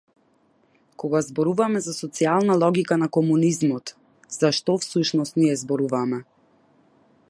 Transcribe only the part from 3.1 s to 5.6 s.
комунизмот, за што, всушност,